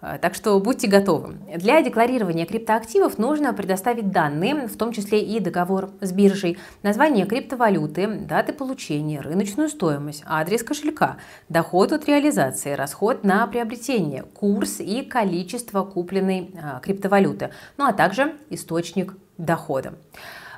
Э, 0.01 0.17
так 0.21 0.35
что 0.35 0.59
будьте 0.59 0.87
готовы. 0.87 1.35
Для 1.57 1.81
декларирования 1.81 2.45
криптоактивов 2.45 3.17
нужно 3.17 3.53
предоставить 3.53 4.11
данные, 4.11 4.67
в 4.67 4.77
том 4.77 4.91
числе 4.91 5.21
и 5.21 5.39
договор 5.39 5.89
с 6.01 6.11
биржей, 6.11 6.57
название 6.83 7.25
криптовалюты, 7.25 8.07
даты 8.07 8.53
получения, 8.53 9.21
рыночную 9.21 9.69
стоимость, 9.69 10.23
адрес 10.25 10.63
кошелька, 10.63 11.17
доход 11.49 11.91
от 11.91 12.05
реализации, 12.05 12.73
расход 12.73 13.23
на 13.23 13.45
приобретение, 13.47 14.23
курс 14.23 14.79
и 14.79 15.01
количество 15.03 15.83
купленной 15.83 16.51
э, 16.53 16.79
криптовалюты, 16.81 17.51
ну 17.77 17.85
а 17.85 17.93
также 17.93 18.35
источник 18.49 19.13
дохода. 19.37 19.93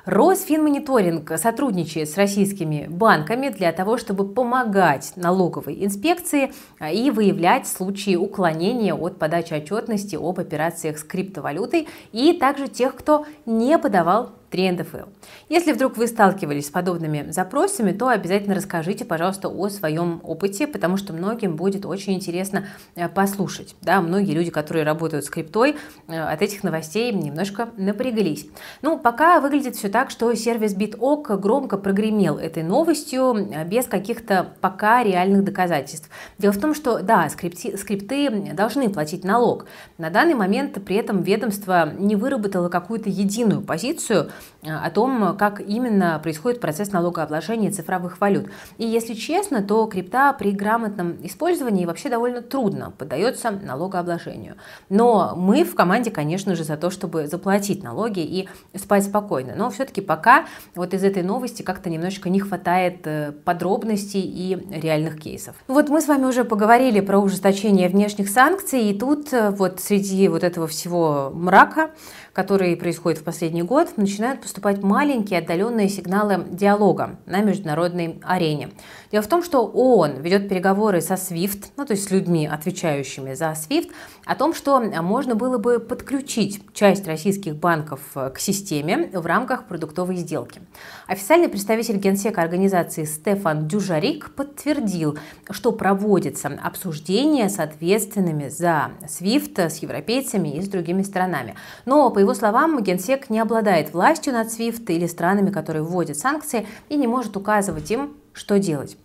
Росфинмониторинг 0.08 1.32
сотрудничает 1.36 2.08
с 2.08 2.16
российскими 2.16 2.86
банками 2.88 3.50
для 3.50 3.72
того, 3.72 3.98
чтобы 3.98 4.26
помогать 4.26 5.12
налоговой 5.16 5.84
инспекции 5.84 6.50
а, 6.78 6.90
и 6.90 7.10
выявлять 7.10 7.68
случаи 7.68 8.16
уклонения 8.16 8.94
от 8.94 9.18
подачи 9.18 9.52
отчетности 9.52 10.16
об 10.16 10.40
операциях 10.40 10.96
с 10.96 11.04
криптовалютой 11.04 11.88
и 12.12 12.32
также 12.32 12.68
тех, 12.68 12.96
кто 12.96 13.26
не 13.44 13.76
подавал 13.76 14.30
3 14.50 14.72
НДФЛ. 14.72 15.08
Если 15.48 15.72
вдруг 15.72 15.96
вы 15.96 16.06
сталкивались 16.06 16.66
с 16.66 16.70
подобными 16.70 17.30
запросами, 17.30 17.92
то 17.92 18.08
обязательно 18.08 18.54
расскажите, 18.54 19.04
пожалуйста, 19.04 19.48
о 19.48 19.68
своем 19.68 20.20
опыте, 20.22 20.66
потому 20.66 20.96
что 20.96 21.12
многим 21.12 21.56
будет 21.56 21.84
очень 21.84 22.14
интересно 22.14 22.66
э, 22.94 23.08
послушать. 23.08 23.76
Да, 23.82 24.00
многие 24.00 24.32
люди, 24.32 24.50
которые 24.50 24.84
работают 24.84 25.24
с 25.24 25.30
криптой, 25.30 25.76
э, 26.08 26.18
от 26.18 26.40
этих 26.40 26.64
новостей 26.64 27.12
немножко 27.12 27.68
напряглись. 27.76 28.46
Ну, 28.80 28.98
пока 28.98 29.40
выглядит 29.40 29.76
все 29.76 29.88
так, 29.88 30.10
что 30.10 30.32
сервис 30.34 30.74
BitOk 30.74 31.36
громко 31.38 31.76
прогремел 31.76 32.38
этой 32.38 32.62
новостью 32.62 33.34
э, 33.34 33.64
без 33.64 33.86
каких-то 33.86 34.54
пока 34.60 35.02
реальных 35.02 35.44
доказательств. 35.44 36.08
Дело 36.38 36.52
в 36.52 36.60
том, 36.60 36.74
что, 36.74 37.00
да, 37.00 37.28
скрипти, 37.28 37.76
скрипты 37.76 38.30
должны 38.54 38.88
платить 38.88 39.24
налог. 39.24 39.66
На 39.98 40.10
данный 40.10 40.34
момент 40.34 40.82
при 40.84 40.96
этом 40.96 41.22
ведомство 41.22 41.92
не 41.98 42.16
выработало 42.16 42.68
какую-то 42.68 43.10
единую 43.10 43.60
позицию, 43.60 44.30
о 44.62 44.90
том, 44.90 45.36
как 45.36 45.60
именно 45.60 46.18
происходит 46.22 46.60
процесс 46.60 46.92
налогообложения 46.92 47.70
цифровых 47.70 48.20
валют. 48.20 48.50
И 48.76 48.86
если 48.86 49.14
честно, 49.14 49.62
то 49.62 49.86
крипта 49.86 50.32
при 50.32 50.52
грамотном 50.52 51.16
использовании 51.22 51.86
вообще 51.86 52.08
довольно 52.08 52.42
трудно 52.42 52.92
поддается 52.96 53.50
налогообложению. 53.50 54.56
Но 54.88 55.34
мы 55.36 55.64
в 55.64 55.74
команде, 55.74 56.10
конечно 56.10 56.54
же, 56.54 56.64
за 56.64 56.76
то, 56.76 56.90
чтобы 56.90 57.26
заплатить 57.26 57.82
налоги 57.82 58.20
и 58.20 58.48
спать 58.76 59.04
спокойно. 59.04 59.54
Но 59.56 59.70
все-таки 59.70 60.00
пока 60.00 60.46
вот 60.74 60.94
из 60.94 61.04
этой 61.04 61.22
новости 61.22 61.62
как-то 61.62 61.90
немножечко 61.90 62.28
не 62.30 62.40
хватает 62.40 63.06
э, 63.06 63.32
подробностей 63.32 64.20
и 64.20 64.58
реальных 64.70 65.20
кейсов. 65.20 65.56
Вот 65.66 65.88
мы 65.88 66.00
с 66.00 66.08
вами 66.08 66.24
уже 66.24 66.44
поговорили 66.44 67.00
про 67.00 67.18
ужесточение 67.18 67.88
внешних 67.88 68.28
санкций, 68.28 68.90
и 68.90 68.98
тут 68.98 69.32
э, 69.32 69.50
вот 69.50 69.80
среди 69.80 70.28
вот 70.28 70.44
этого 70.44 70.66
всего 70.66 71.30
мрака 71.34 71.90
который 72.38 72.76
происходит 72.76 73.18
в 73.18 73.24
последний 73.24 73.64
год, 73.64 73.96
начинают 73.96 74.42
поступать 74.42 74.80
маленькие 74.80 75.40
отдаленные 75.40 75.88
сигналы 75.88 76.44
диалога 76.48 77.18
на 77.26 77.40
международной 77.40 78.20
арене. 78.22 78.70
Дело 79.10 79.24
в 79.24 79.26
том, 79.26 79.42
что 79.42 79.66
ООН 79.66 80.20
ведет 80.20 80.48
переговоры 80.48 81.00
со 81.00 81.14
SWIFT, 81.14 81.72
ну 81.76 81.84
то 81.84 81.94
есть 81.94 82.04
с 82.04 82.12
людьми, 82.12 82.46
отвечающими 82.46 83.34
за 83.34 83.46
SWIFT, 83.46 83.90
о 84.24 84.36
том, 84.36 84.54
что 84.54 84.78
можно 84.78 85.34
было 85.34 85.58
бы 85.58 85.80
подключить 85.80 86.62
часть 86.74 87.08
российских 87.08 87.56
банков 87.56 88.02
к 88.14 88.38
системе 88.38 89.10
в 89.12 89.26
рамках 89.26 89.66
продуктовой 89.66 90.14
сделки. 90.14 90.60
Официальный 91.08 91.48
представитель 91.48 91.96
Генсека 91.96 92.40
организации 92.40 93.02
Стефан 93.02 93.66
Дюжарик 93.66 94.32
подтвердил, 94.36 95.18
что 95.50 95.72
проводится 95.72 96.56
обсуждение 96.62 97.48
с 97.48 97.58
ответственными 97.58 98.48
за 98.48 98.92
SWIFT, 99.02 99.70
с 99.70 99.78
европейцами 99.78 100.50
и 100.50 100.60
с 100.60 100.68
другими 100.68 101.02
странами. 101.02 101.56
Но, 101.84 102.10
по 102.10 102.18
его 102.20 102.27
словам, 102.34 102.82
Генсек 102.82 103.30
не 103.30 103.40
обладает 103.40 103.92
властью 103.92 104.32
над 104.32 104.48
SWIFT 104.48 104.86
или 104.88 105.06
странами, 105.06 105.50
которые 105.50 105.82
вводят 105.82 106.18
санкции, 106.18 106.66
и 106.88 106.96
не 106.96 107.06
может 107.06 107.36
указывать 107.36 107.90
им, 107.90 108.14
что 108.32 108.58
делать. 108.58 108.96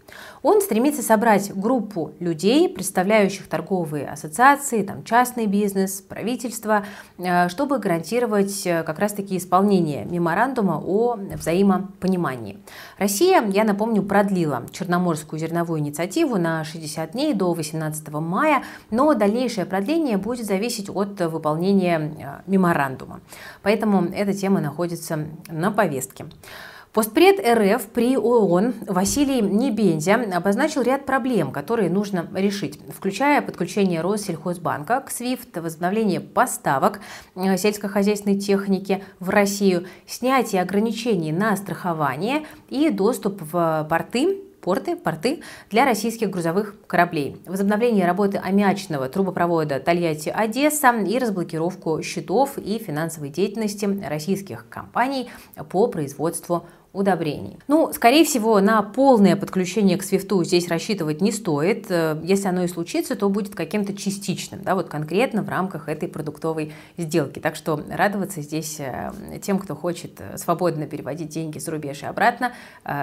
Он 0.44 0.60
стремится 0.60 1.02
собрать 1.02 1.56
группу 1.56 2.12
людей, 2.20 2.68
представляющих 2.68 3.48
торговые 3.48 4.10
ассоциации, 4.10 4.84
там, 4.84 5.06
частный 5.06 5.48
бизнес, 5.48 6.02
правительство, 6.02 6.86
э, 7.18 7.48
чтобы 7.48 7.80
гарантировать 7.80 8.68
э, 8.68 8.84
как 8.84 9.00
раз-таки 9.00 9.38
исполнение 9.38 10.04
меморандума 10.04 10.84
о 10.86 11.16
взаимопонимании. 11.16 12.60
Россия, 12.98 13.42
я 13.48 13.64
напомню, 13.64 14.04
продлила 14.04 14.64
Черноморскую 14.72 15.40
зерновую 15.40 15.80
инициативу 15.80 16.36
на 16.36 16.66
60 16.66 17.12
дней 17.12 17.34
до 17.34 17.54
18 17.54 18.10
мая, 18.10 18.64
но 18.92 19.14
дальнейшее 19.14 19.66
продление 19.66 20.18
будет 20.18 20.46
зависеть 20.46 20.90
от 20.90 21.22
выполнения 21.22 22.00
э, 22.00 22.52
меморандума. 22.52 23.22
Поэтому 23.62 24.10
эта 24.14 24.34
тема 24.34 24.60
находится 24.60 25.20
на 25.48 25.72
повестке. 25.72 26.26
Постпред 26.94 27.40
РФ 27.40 27.88
при 27.88 28.18
ООН 28.18 28.76
Василий 28.88 29.42
Небензя 29.42 30.14
обозначил 30.32 30.84
ряд 30.84 31.08
проблем, 31.08 31.52
которые 31.52 31.90
нужно 31.90 32.30
решить, 32.36 32.80
включая 32.88 33.42
подключение 33.42 34.02
Россельхозбанка 34.02 35.00
к 35.02 35.10
SWIFT, 35.10 35.60
возобновление 35.60 36.20
поставок 36.20 37.00
э, 37.34 37.58
сельскохозяйственной 37.58 38.38
техники 38.38 39.04
в 39.20 39.30
Россию, 39.30 39.88
снятие 40.06 40.62
ограничений 40.62 41.32
на 41.32 41.58
страхование 41.58 42.46
и 42.70 42.92
доступ 42.92 43.42
в 43.42 43.88
порты 43.90 44.44
порты, 44.64 44.96
порты 44.96 45.42
для 45.70 45.86
российских 45.86 46.30
грузовых 46.30 46.76
кораблей, 46.88 47.42
возобновление 47.46 48.06
работы 48.06 48.38
аммиачного 48.38 49.10
трубопровода 49.10 49.80
Тольятти-Одесса 49.80 51.06
и 51.06 51.20
разблокировку 51.20 52.02
счетов 52.02 52.58
и 52.58 52.78
финансовой 52.78 53.30
деятельности 53.30 53.86
российских 54.08 54.70
компаний 54.70 55.30
по 55.70 55.88
производству 55.88 56.66
удобрений. 56.94 57.58
Ну, 57.68 57.92
скорее 57.92 58.24
всего, 58.24 58.60
на 58.62 58.84
полное 58.84 59.36
подключение 59.36 59.98
к 59.98 60.04
свифту 60.04 60.44
здесь 60.44 60.68
рассчитывать 60.68 61.22
не 61.22 61.32
стоит. 61.32 61.88
Э, 61.90 62.22
если 62.24 62.48
оно 62.48 62.64
и 62.64 62.68
случится, 62.68 63.16
то 63.16 63.30
будет 63.30 63.56
каким-то 63.56 63.96
частичным, 63.96 64.62
да, 64.62 64.76
вот 64.76 64.90
конкретно 64.90 65.42
в 65.42 65.50
рамках 65.50 65.90
этой 65.90 66.08
продуктовой 66.08 66.72
сделки. 66.98 67.40
Так 67.40 67.56
что 67.56 67.82
радоваться 67.90 68.42
здесь 68.42 68.80
э, 68.80 69.12
тем, 69.42 69.58
кто 69.58 69.76
хочет 69.76 70.22
э, 70.22 70.38
свободно 70.38 70.86
переводить 70.86 71.30
деньги 71.30 71.58
с 71.58 71.68
рубеж 71.68 72.04
и 72.04 72.06
обратно, 72.06 72.54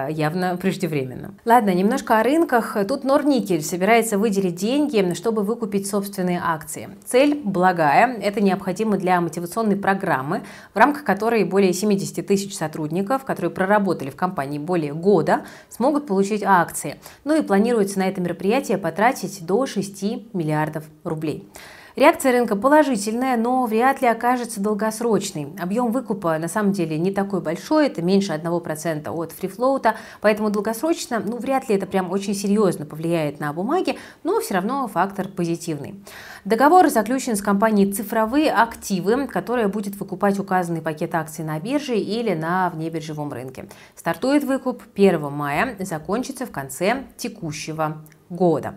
явно 0.09 0.55
преждевременно. 0.55 1.33
Ладно, 1.43 1.73
немножко 1.73 2.19
о 2.19 2.23
рынках. 2.23 2.77
Тут 2.87 3.03
Норникель 3.03 3.61
собирается 3.61 4.17
выделить 4.17 4.55
деньги, 4.55 5.13
чтобы 5.15 5.43
выкупить 5.43 5.87
собственные 5.87 6.39
акции. 6.41 6.89
Цель 7.05 7.41
благая. 7.43 8.17
Это 8.21 8.41
необходимо 8.41 8.97
для 8.97 9.19
мотивационной 9.19 9.75
программы, 9.75 10.43
в 10.73 10.77
рамках 10.77 11.03
которой 11.03 11.43
более 11.43 11.73
70 11.73 12.25
тысяч 12.25 12.55
сотрудников, 12.55 13.25
которые 13.25 13.51
проработали 13.51 13.80
работали 13.81 14.11
в 14.11 14.15
компании 14.15 14.59
более 14.59 14.93
года, 14.93 15.41
смогут 15.69 16.05
получить 16.05 16.43
акции. 16.43 16.99
Ну 17.23 17.37
и 17.37 17.41
планируется 17.41 17.97
на 17.97 18.07
это 18.07 18.21
мероприятие 18.21 18.77
потратить 18.77 19.43
до 19.45 19.65
6 19.65 20.33
миллиардов 20.33 20.85
рублей. 21.03 21.49
Реакция 21.95 22.31
рынка 22.31 22.55
положительная, 22.55 23.35
но 23.35 23.65
вряд 23.65 24.01
ли 24.01 24.07
окажется 24.07 24.61
долгосрочной. 24.61 25.49
Объем 25.59 25.91
выкупа 25.91 26.37
на 26.37 26.47
самом 26.47 26.71
деле 26.71 26.97
не 26.97 27.11
такой 27.11 27.41
большой, 27.41 27.87
это 27.87 28.01
меньше 28.01 28.31
1% 28.31 29.09
от 29.09 29.31
фрифлоута, 29.33 29.95
поэтому 30.21 30.49
долгосрочно, 30.49 31.19
ну, 31.19 31.37
вряд 31.37 31.67
ли 31.67 31.75
это 31.75 31.85
прям 31.85 32.09
очень 32.09 32.33
серьезно 32.33 32.85
повлияет 32.85 33.41
на 33.41 33.51
бумаги, 33.51 33.97
но 34.23 34.39
все 34.39 34.53
равно 34.53 34.87
фактор 34.87 35.27
позитивный. 35.27 36.01
Договор 36.45 36.87
заключен 36.89 37.35
с 37.35 37.41
компанией 37.41 37.91
«Цифровые 37.91 38.53
активы», 38.53 39.27
которая 39.27 39.67
будет 39.67 39.95
выкупать 39.97 40.39
указанный 40.39 40.81
пакет 40.81 41.13
акций 41.13 41.43
на 41.43 41.59
бирже 41.59 41.97
или 41.97 42.33
на 42.33 42.69
внебиржевом 42.69 43.33
рынке. 43.33 43.67
Стартует 43.95 44.45
выкуп 44.45 44.81
1 44.95 45.29
мая, 45.29 45.75
закончится 45.79 46.45
в 46.45 46.51
конце 46.51 47.03
текущего 47.17 47.97
года. 48.31 48.75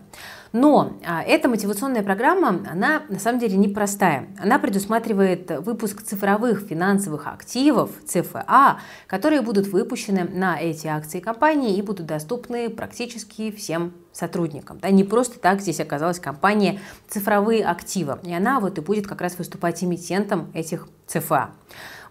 Но 0.51 0.93
а, 1.05 1.21
эта 1.23 1.49
мотивационная 1.49 2.03
программа, 2.03 2.61
она 2.71 3.03
на 3.09 3.19
самом 3.19 3.39
деле 3.39 3.57
непростая. 3.57 4.27
Она 4.41 4.59
предусматривает 4.59 5.49
выпуск 5.59 6.01
цифровых 6.03 6.61
финансовых 6.61 7.27
активов, 7.27 7.89
ЦФА, 8.05 8.79
которые 9.07 9.41
будут 9.41 9.67
выпущены 9.67 10.23
на 10.23 10.59
эти 10.59 10.87
акции 10.87 11.19
компании 11.19 11.75
и 11.75 11.81
будут 11.81 12.05
доступны 12.05 12.69
практически 12.69 13.51
всем 13.51 13.93
сотрудникам. 14.13 14.79
Да, 14.79 14.89
не 14.91 15.03
просто 15.03 15.39
так 15.39 15.61
здесь 15.61 15.79
оказалась 15.79 16.19
компания 16.19 16.79
«Цифровые 17.09 17.65
активы», 17.65 18.19
и 18.23 18.33
она 18.33 18.59
вот 18.59 18.77
и 18.77 18.81
будет 18.81 19.07
как 19.07 19.19
раз 19.19 19.37
выступать 19.37 19.83
эмитентом 19.83 20.51
этих 20.53 20.87
ЦФА. 21.07 21.49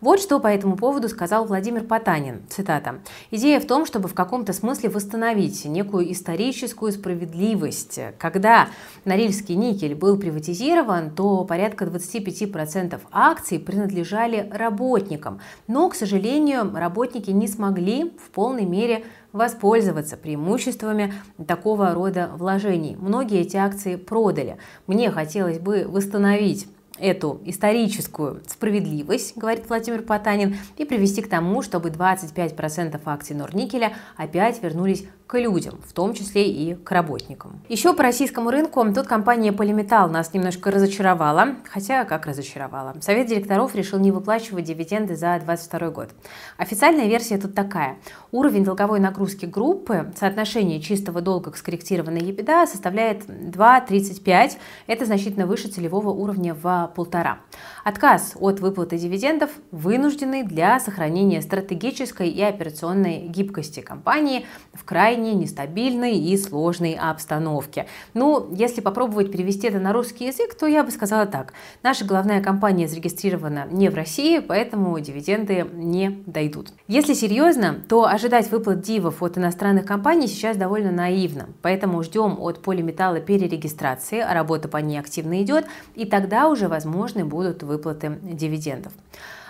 Вот 0.01 0.21
что 0.21 0.41
по 0.41 0.49
этому 0.49 0.77
поводу 0.77 1.09
сказал 1.09 1.45
Владимир 1.45 1.85
Потанин. 1.85 2.43
Цитата. 2.49 3.01
«Идея 3.31 3.61
в 3.61 3.67
том, 3.67 3.87
чтобы 3.87 4.09
в 4.09 4.15
каком-то 4.15 4.53
смысле 4.53 4.89
восстановить 4.91 5.65
некую 5.65 6.13
историческую 6.13 6.93
справедливость. 6.93 8.01
Когда 8.19 8.69
Норильский 9.05 9.55
никель 9.55 9.95
был 9.95 10.19
приватизирован, 10.19 11.11
то 11.11 11.45
порядка 11.45 11.85
25% 11.85 13.01
акций 13.13 13.59
принадлежали 13.59 14.51
работникам. 14.53 15.41
Но, 15.67 15.89
к 15.89 15.95
сожалению, 15.95 16.71
работники 16.75 17.31
не 17.31 17.49
смогли 17.49 18.13
в 18.25 18.31
полной 18.31 18.65
мере 18.65 19.05
воспользоваться 19.33 20.17
преимуществами 20.17 21.13
такого 21.47 21.93
рода 21.93 22.31
вложений. 22.37 22.97
Многие 23.01 23.41
эти 23.41 23.57
акции 23.57 23.97
продали. 23.97 24.59
Мне 24.87 25.11
хотелось 25.11 25.59
бы 25.59 25.87
восстановить 25.89 26.69
эту 26.99 27.41
историческую 27.45 28.43
справедливость, 28.47 29.37
говорит 29.37 29.69
Владимир 29.69 30.03
Потанин, 30.03 30.57
и 30.77 30.85
привести 30.85 31.23
к 31.23 31.29
тому, 31.29 31.63
чтобы 31.63 31.91
25% 31.91 33.01
акций 33.05 33.35
Норникеля 33.35 33.95
опять 34.17 34.63
вернулись 34.63 35.05
к 35.27 35.39
людям, 35.39 35.81
в 35.87 35.93
том 35.93 36.13
числе 36.13 36.49
и 36.49 36.75
к 36.75 36.91
работникам. 36.91 37.61
Еще 37.69 37.95
по 37.95 38.03
российскому 38.03 38.51
рынку 38.51 38.85
тут 38.95 39.07
компания 39.07 39.53
Polymetal 39.53 40.09
нас 40.09 40.35
немножко 40.35 40.71
разочаровала, 40.71 41.57
хотя 41.71 42.05
как 42.05 42.27
разочаровала. 42.27 42.95
Совет 43.01 43.29
директоров 43.29 43.75
решил 43.75 43.99
не 43.99 44.13
выплачивать 44.13 44.65
дивиденды 44.65 45.17
за 45.17 45.41
2022 45.45 45.91
год. 45.91 46.11
Официальная 46.59 47.07
версия 47.07 47.39
тут 47.39 47.55
такая. 47.55 47.97
Уровень 48.33 48.65
долговой 48.65 49.01
нагрузки 49.01 49.47
группы, 49.47 50.13
соотношение 50.19 50.81
чистого 50.81 51.23
долга 51.23 51.51
к 51.53 51.57
скорректированной 51.57 52.21
EBITDA 52.21 52.67
составляет 52.67 53.25
2,35. 53.27 54.53
Это 54.87 55.07
значительно 55.07 55.47
выше 55.47 55.69
целевого 55.69 56.11
уровня 56.11 56.55
в 56.55 56.93
полтора. 56.95 57.39
Отказ 57.83 58.35
от 58.39 58.61
выплаты 58.61 58.99
дивидендов 58.99 59.51
вынужденный 59.71 60.43
для 60.43 60.79
сохранения 60.81 61.41
стратегической 61.41 62.29
и 62.29 62.43
операционной 62.43 63.27
гибкости 63.29 63.81
компании 63.81 64.47
в 64.73 64.85
крайне 65.15 65.35
нестабильной 65.35 66.19
и 66.19 66.37
сложной 66.37 66.95
обстановке. 66.95 67.87
Ну, 68.15 68.49
если 68.53 68.81
попробовать 68.81 69.31
перевести 69.31 69.69
это 69.69 69.79
на 69.79 69.93
русский 69.93 70.27
язык, 70.27 70.55
то 70.55 70.67
я 70.67 70.83
бы 70.83 70.91
сказала 70.91 71.25
так. 71.25 71.53
Наша 71.85 72.05
главная 72.05 72.43
компания 72.43 72.89
зарегистрирована 72.89 73.67
не 73.71 73.91
в 73.91 73.95
России, 73.95 74.41
поэтому 74.41 74.99
дивиденды 74.99 75.67
не 75.73 76.23
дойдут. 76.27 76.71
Если 76.89 77.15
серьезно, 77.15 77.81
то 77.89 78.07
ожидать 78.07 78.51
выплат 78.51 78.81
дивов 78.81 79.23
от 79.23 79.39
иностранных 79.39 79.87
компаний 79.87 80.27
сейчас 80.27 80.57
довольно 80.57 80.91
наивно. 80.91 81.47
Поэтому 81.63 82.03
ждем 82.03 82.37
от 82.41 82.61
полиметалла 82.61 83.21
перерегистрации, 83.21 84.19
а 84.19 84.35
работа 84.35 84.67
по 84.67 84.79
ней 84.79 84.99
активно 84.99 85.41
идет, 85.45 85.67
и 85.95 86.07
тогда 86.07 86.49
уже 86.49 86.67
возможны 86.67 87.25
будут 87.25 87.63
выплаты 87.63 88.19
дивидендов. 88.21 88.93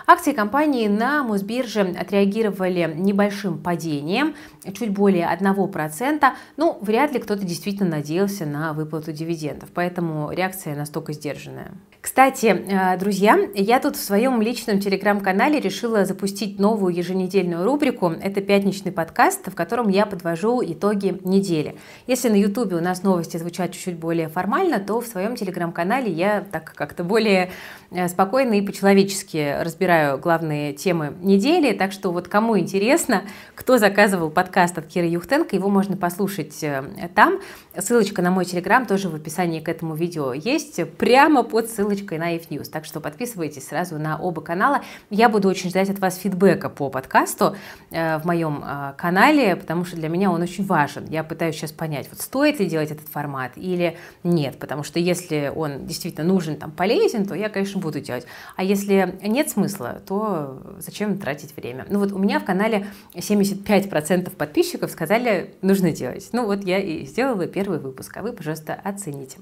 Акции 0.07 0.33
компании 0.33 0.87
на 0.87 1.23
Мосбирже 1.23 1.81
отреагировали 1.81 2.93
небольшим 2.95 3.57
падением, 3.57 4.35
чуть 4.73 4.89
более 4.89 5.27
1%. 5.27 6.25
Ну, 6.57 6.77
вряд 6.81 7.13
ли 7.13 7.19
кто-то 7.19 7.45
действительно 7.45 7.97
надеялся 7.97 8.45
на 8.45 8.73
выплату 8.73 9.11
дивидендов, 9.11 9.69
поэтому 9.73 10.31
реакция 10.31 10.75
настолько 10.75 11.13
сдержанная. 11.13 11.71
Кстати, 12.01 12.45
э, 12.45 12.97
друзья, 12.97 13.37
я 13.55 13.79
тут 13.79 13.95
в 13.95 14.03
своем 14.03 14.41
личном 14.41 14.79
телеграм-канале 14.79 15.59
решила 15.59 16.05
запустить 16.05 16.59
новую 16.59 16.93
еженедельную 16.93 17.63
рубрику. 17.63 18.11
Это 18.11 18.41
пятничный 18.41 18.91
подкаст, 18.91 19.47
в 19.47 19.55
котором 19.55 19.89
я 19.89 20.05
подвожу 20.05 20.61
итоги 20.63 21.19
недели. 21.23 21.75
Если 22.05 22.29
на 22.29 22.35
ютубе 22.35 22.75
у 22.75 22.81
нас 22.81 23.01
новости 23.01 23.37
звучат 23.37 23.71
чуть-чуть 23.71 23.97
более 23.97 24.29
формально, 24.29 24.79
то 24.79 25.01
в 25.01 25.07
своем 25.07 25.35
телеграм-канале 25.35 26.11
я 26.11 26.41
так 26.41 26.73
как-то 26.75 27.03
более 27.03 27.49
э, 27.89 28.07
спокойно 28.07 28.53
и 28.53 28.61
по-человечески 28.61 29.57
разбираю 29.61 30.19
главные 30.19 30.73
темы 30.73 31.15
недели. 31.21 31.73
Так 31.73 31.91
что 31.91 32.11
вот 32.11 32.27
кому 32.27 32.57
интересно, 32.59 33.23
кто 33.55 33.79
заказывал 33.79 34.29
подкаст 34.29 34.54
от 34.57 34.85
Киры 34.87 35.07
Юхтенко, 35.07 35.55
его 35.55 35.69
можно 35.69 35.97
послушать 35.97 36.63
э, 36.63 37.09
там. 37.13 37.39
Ссылочка 37.77 38.21
на 38.21 38.31
мой 38.31 38.45
телеграм 38.45 38.85
тоже 38.85 39.09
в 39.09 39.15
описании 39.15 39.59
к 39.59 39.67
этому 39.67 39.95
видео 39.95 40.33
есть, 40.33 40.81
прямо 40.97 41.43
под 41.43 41.69
ссылочкой 41.69 42.17
на 42.17 42.35
If 42.35 42.47
News. 42.49 42.69
Так 42.69 42.85
что 42.85 43.01
подписывайтесь 43.01 43.67
сразу 43.67 43.99
на 43.99 44.17
оба 44.17 44.41
канала. 44.41 44.81
Я 45.09 45.29
буду 45.29 45.49
очень 45.49 45.69
ждать 45.69 45.89
от 45.89 45.99
вас 45.99 46.17
фидбэка 46.17 46.69
по 46.69 46.89
подкасту 46.89 47.55
э, 47.91 48.17
в 48.19 48.25
моем 48.25 48.63
э, 48.65 48.93
канале, 48.97 49.55
потому 49.55 49.83
что 49.83 49.97
для 49.97 50.07
меня 50.07 50.31
он 50.31 50.41
очень 50.41 50.65
важен. 50.65 51.05
Я 51.09 51.23
пытаюсь 51.23 51.55
сейчас 51.55 51.71
понять, 51.71 52.07
вот 52.09 52.21
стоит 52.21 52.59
ли 52.59 52.65
делать 52.65 52.91
этот 52.91 53.07
формат 53.07 53.51
или 53.55 53.97
нет, 54.23 54.57
потому 54.57 54.83
что 54.83 54.99
если 54.99 55.51
он 55.53 55.85
действительно 55.85 56.25
нужен, 56.25 56.55
там, 56.55 56.71
полезен, 56.71 57.25
то 57.25 57.35
я, 57.35 57.49
конечно, 57.49 57.81
буду 57.81 57.99
делать. 57.99 58.25
А 58.55 58.63
если 58.63 59.17
нет 59.21 59.49
смысла, 59.49 60.01
то 60.05 60.61
зачем 60.79 61.17
тратить 61.17 61.55
время? 61.55 61.85
Ну 61.89 61.99
вот 61.99 62.11
у 62.11 62.17
меня 62.17 62.39
в 62.39 62.45
канале 62.45 62.87
75% 63.13 64.29
подписчиков 64.45 64.91
сказали, 64.91 65.55
нужно 65.61 65.91
делать. 65.91 66.29
Ну 66.31 66.45
вот 66.45 66.63
я 66.63 66.79
и 66.79 67.05
сделала 67.05 67.47
первый 67.47 67.79
выпуск, 67.79 68.15
а 68.17 68.21
вы, 68.21 68.31
пожалуйста, 68.31 68.79
оцените. 68.83 69.37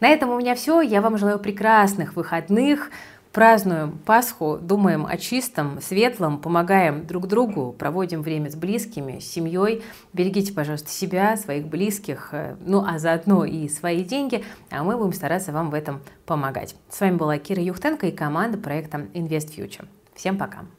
На 0.00 0.08
этом 0.08 0.30
у 0.30 0.38
меня 0.38 0.54
все. 0.54 0.80
Я 0.80 1.00
вам 1.00 1.18
желаю 1.18 1.38
прекрасных 1.38 2.16
выходных. 2.16 2.90
Празднуем 3.32 3.98
Пасху, 4.06 4.58
думаем 4.60 5.04
о 5.04 5.18
чистом, 5.18 5.80
светлом, 5.82 6.38
помогаем 6.38 7.06
друг 7.06 7.28
другу, 7.28 7.72
проводим 7.78 8.22
время 8.22 8.50
с 8.50 8.56
близкими, 8.56 9.18
с 9.20 9.30
семьей. 9.30 9.82
Берегите, 10.14 10.52
пожалуйста, 10.54 10.88
себя, 10.90 11.36
своих 11.36 11.66
близких, 11.68 12.30
э, 12.32 12.56
ну 12.64 12.82
а 12.84 12.98
заодно 12.98 13.44
и 13.44 13.68
свои 13.68 14.02
деньги, 14.02 14.44
а 14.70 14.82
мы 14.82 14.96
будем 14.96 15.12
стараться 15.12 15.52
вам 15.52 15.70
в 15.70 15.74
этом 15.74 16.00
помогать. 16.24 16.74
С 16.88 17.00
вами 17.00 17.16
была 17.16 17.38
Кира 17.38 17.62
Юхтенко 17.62 18.06
и 18.06 18.12
команда 18.12 18.56
проекта 18.56 19.06
Invest 19.12 19.54
Future. 19.54 19.86
Всем 20.14 20.38
пока! 20.38 20.77